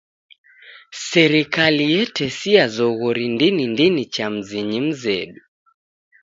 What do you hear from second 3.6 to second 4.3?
ndini cha